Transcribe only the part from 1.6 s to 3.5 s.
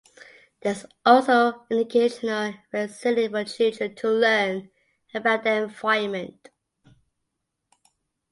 an educational facility for